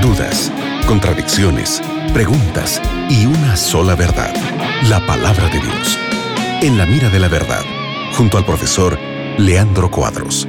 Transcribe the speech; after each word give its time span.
dudas, 0.00 0.52
contradicciones, 0.86 1.82
preguntas 2.12 2.80
y 3.08 3.26
una 3.26 3.56
sola 3.56 3.94
verdad, 3.94 4.34
la 4.88 5.04
palabra 5.06 5.48
de 5.48 5.58
Dios. 5.60 5.98
En 6.62 6.78
la 6.78 6.86
mira 6.86 7.08
de 7.08 7.18
la 7.18 7.28
verdad, 7.28 7.62
junto 8.16 8.38
al 8.38 8.44
profesor 8.44 8.98
Leandro 9.38 9.90
Cuadros. 9.90 10.46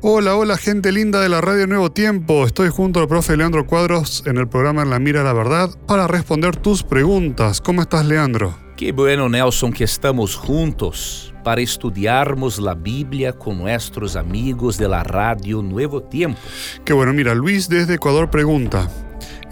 Hola, 0.00 0.34
hola 0.34 0.56
gente 0.56 0.90
linda 0.90 1.20
de 1.20 1.28
la 1.28 1.40
Radio 1.40 1.66
Nuevo 1.66 1.92
Tiempo. 1.92 2.44
Estoy 2.46 2.70
junto 2.70 3.00
al 3.00 3.08
profe 3.08 3.36
Leandro 3.36 3.66
Cuadros 3.66 4.24
en 4.26 4.36
el 4.36 4.48
programa 4.48 4.82
En 4.82 4.90
la 4.90 4.98
Mira 4.98 5.20
de 5.20 5.26
la 5.26 5.32
Verdad 5.32 5.70
para 5.86 6.08
responder 6.08 6.56
tus 6.56 6.82
preguntas. 6.82 7.60
¿Cómo 7.60 7.82
estás, 7.82 8.04
Leandro? 8.06 8.61
Qué 8.82 8.90
bueno, 8.90 9.28
Nelson, 9.28 9.72
que 9.72 9.84
estamos 9.84 10.34
juntos 10.34 11.32
para 11.44 11.60
estudiarmos 11.60 12.58
la 12.58 12.74
Biblia 12.74 13.32
con 13.32 13.58
nuestros 13.58 14.16
amigos 14.16 14.76
de 14.76 14.88
la 14.88 15.04
Radio 15.04 15.62
Nuevo 15.62 16.02
Tiempo. 16.02 16.40
Qué 16.84 16.92
bueno, 16.92 17.12
mira, 17.12 17.32
Luis 17.32 17.68
desde 17.68 17.94
Ecuador 17.94 18.28
pregunta, 18.28 18.90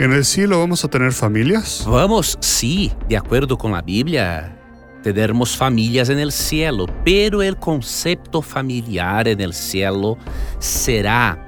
¿en 0.01 0.13
el 0.13 0.25
cielo 0.25 0.59
vamos 0.59 0.85
a 0.85 0.89
tener 0.89 1.13
familias? 1.13 1.85
Vamos, 1.87 2.39
sí, 2.41 2.91
de 3.09 3.17
acuerdo 3.17 3.57
con 3.57 3.71
la 3.71 3.83
Biblia, 3.83 4.59
tendremos 5.05 5.57
familias 5.57 6.09
en 6.09 6.19
el 6.19 6.33
cielo, 6.33 6.87
pero 7.05 7.41
el 7.41 7.57
concepto 7.57 8.43
familiar 8.43 9.29
en 9.29 9.41
el 9.41 9.55
cielo 9.55 10.19
será 10.59 11.39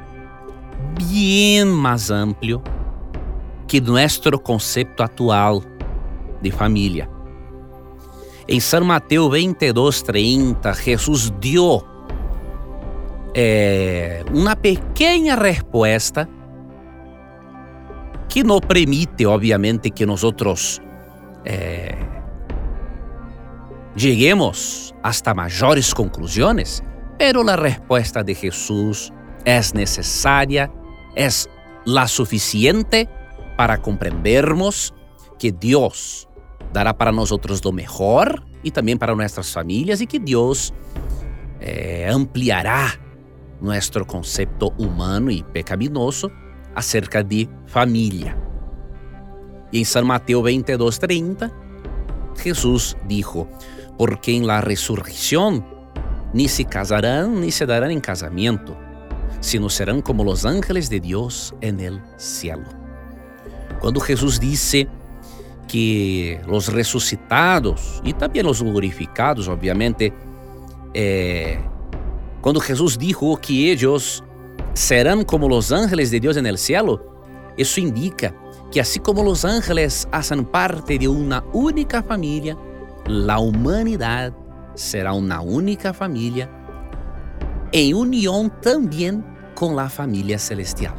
bien 1.11 1.69
más 1.69 2.13
amplio 2.13 2.63
que 3.67 3.81
nuestro 3.81 4.41
concepto 4.41 5.03
actual 5.03 5.63
de 6.41 6.53
familia. 6.53 7.09
Em 8.53 8.61
São 8.61 8.85
Mateus 8.85 9.33
22, 9.33 10.03
30, 10.03 10.75
Jesus 10.75 11.31
deu 11.41 11.83
é, 13.35 14.23
uma 14.31 14.55
pequena 14.55 15.37
resposta 15.37 16.29
que 18.29 18.45
não 18.45 18.61
permite, 18.61 19.25
obviamente, 19.25 19.89
que 19.89 20.05
nós 20.05 20.83
é, 21.47 21.97
lleguemos 23.97 24.95
hasta 25.03 25.33
maiores 25.33 25.95
conclusões, 25.95 26.83
pero 27.17 27.49
a 27.49 27.57
resposta 27.57 28.23
de 28.23 28.35
Jesus 28.35 29.11
é 29.47 29.63
necessária, 29.75 30.71
é 31.17 31.27
la 31.87 32.07
suficiente 32.07 33.09
para 33.57 33.79
compreendermos 33.79 34.93
que 35.39 35.51
Deus 35.51 36.29
dará 36.73 36.97
para 36.97 37.13
nosotros 37.13 37.65
lo 37.65 37.73
mejor 37.73 38.45
y 38.63 38.71
también 38.71 38.99
para 38.99 39.15
nuestras 39.15 39.51
familias 39.51 40.01
y 40.01 40.07
que 40.07 40.19
Dios 40.19 40.73
eh, 41.61 42.09
ampliará 42.13 42.99
nuestro 43.61 44.07
concepto 44.07 44.73
humano 44.79 45.31
y 45.31 45.43
pecaminoso 45.43 46.31
acerca 46.75 47.23
de 47.23 47.49
familia. 47.67 48.37
Y 49.71 49.81
en 49.81 49.85
San 49.85 50.07
Mateo 50.07 50.43
22, 50.43 50.99
30, 50.99 51.53
Jesús 52.37 52.97
dijo, 53.07 53.49
porque 53.97 54.37
en 54.37 54.47
la 54.47 54.61
resurrección 54.61 55.65
ni 56.33 56.49
se 56.49 56.65
casarán 56.65 57.41
ni 57.41 57.51
se 57.51 57.67
darán 57.67 57.91
en 57.91 58.01
casamiento, 58.01 58.77
sino 59.41 59.69
serán 59.69 60.03
como 60.03 60.25
los 60.25 60.45
ángeles 60.45 60.91
de 60.91 61.01
Dios 61.01 61.55
en 61.61 61.81
el 61.81 62.03
cielo. 62.17 62.65
Cuando 63.81 64.01
Jesús 64.01 64.41
dice, 64.41 64.89
que 65.67 66.39
os 66.49 66.69
ressuscitados 66.69 68.01
e 68.05 68.13
também 68.13 68.47
os 68.47 68.61
glorificados, 68.61 69.49
obviamente, 69.49 70.13
eh, 70.95 71.59
quando 72.41 72.61
Jesus 72.61 72.97
dijo 72.97 73.37
que 73.37 73.69
eles 73.69 74.23
serão 74.75 75.25
como 75.25 75.47
os 75.55 75.73
ángeles 75.73 76.11
de 76.11 76.21
Deus 76.21 76.37
no 76.37 76.59
céu, 76.59 77.01
isso 77.57 77.81
indica 77.81 78.35
que 78.71 78.81
assim 78.81 79.01
como 79.01 79.23
os 79.25 79.45
ángeles 79.45 80.07
fazem 80.11 80.43
parte 80.43 80.99
de 80.99 81.07
uma 81.07 81.45
única 81.53 82.03
família, 82.03 82.57
a 83.29 83.39
humanidade 83.39 84.35
será 84.75 85.13
uma 85.13 85.41
única 85.41 85.93
família 85.93 86.49
em 87.73 87.95
união 87.95 88.49
também 88.49 89.23
com 89.55 89.79
a 89.79 89.89
família 89.89 90.39
celestial. 90.39 90.97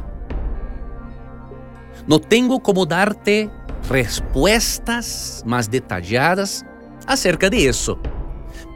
Não 2.06 2.18
tenho 2.18 2.58
como 2.60 2.84
darte 2.84 3.50
respuestas 3.88 5.42
más 5.46 5.70
detalladas 5.70 6.64
acerca 7.06 7.50
de 7.50 7.68
eso. 7.68 7.98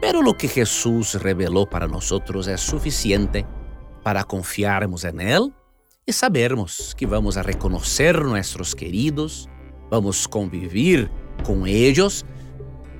Pero 0.01 0.21
lo 0.21 0.37
que 0.37 0.47
Jesús 0.47 1.15
reveló 1.21 1.69
para 1.69 1.87
nosotros 1.87 2.47
es 2.47 2.61
suficiente 2.61 3.45
para 4.03 4.23
confiarmos 4.23 5.03
en 5.03 5.21
Él 5.21 5.53
y 6.05 6.13
sabermos 6.13 6.95
que 6.97 7.05
vamos 7.05 7.37
a 7.37 7.43
reconocer 7.43 8.23
nuestros 8.23 8.75
queridos, 8.75 9.49
vamos 9.89 10.25
a 10.25 10.29
convivir 10.29 11.11
con 11.43 11.67
ellos, 11.67 12.25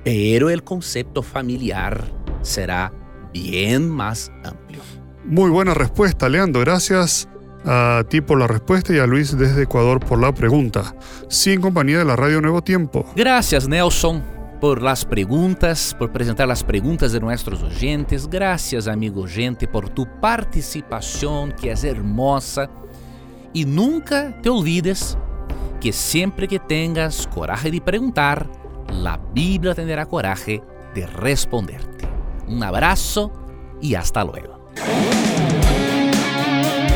pero 0.04 0.50
el 0.50 0.62
concepto 0.62 1.22
familiar 1.22 2.04
será 2.42 2.92
bien 3.32 3.88
más 3.88 4.30
amplio. 4.44 4.80
Muy 5.24 5.50
buena 5.50 5.74
respuesta, 5.74 6.28
Leandro. 6.28 6.60
Gracias 6.60 7.28
a 7.64 8.04
ti 8.08 8.20
por 8.20 8.38
la 8.38 8.46
respuesta 8.46 8.92
y 8.92 8.98
a 8.98 9.06
Luis 9.06 9.36
desde 9.36 9.62
Ecuador 9.62 10.00
por 10.00 10.20
la 10.20 10.32
pregunta. 10.32 10.94
Sí, 11.28 11.52
en 11.52 11.60
compañía 11.60 11.98
de 11.98 12.04
la 12.04 12.16
Radio 12.16 12.40
Nuevo 12.40 12.62
Tiempo. 12.62 13.06
Gracias, 13.14 13.68
Nelson, 13.68 14.22
por 14.60 14.82
las 14.82 15.04
preguntas, 15.04 15.94
por 15.98 16.12
presentar 16.12 16.48
las 16.48 16.62
preguntas 16.62 17.12
de 17.12 17.20
nuestros 17.20 17.62
oyentes. 17.62 18.28
Gracias, 18.28 18.86
amigo 18.86 19.26
gente, 19.26 19.66
por 19.66 19.88
tu 19.88 20.06
participación, 20.20 21.52
que 21.52 21.72
es 21.72 21.84
hermosa. 21.84 22.68
Y 23.52 23.64
nunca 23.64 24.40
te 24.42 24.48
olvides 24.48 25.16
que 25.80 25.92
siempre 25.92 26.46
que 26.46 26.58
tengas 26.58 27.26
coraje 27.26 27.70
de 27.70 27.80
preguntar, 27.80 28.46
la 28.92 29.18
Biblia 29.32 29.74
tendrá 29.74 30.06
coraje 30.06 30.62
de 30.94 31.06
responderte. 31.06 32.06
Un 32.46 32.62
abrazo 32.62 33.32
y 33.80 33.94
hasta 33.94 34.24
luego. 34.24 34.60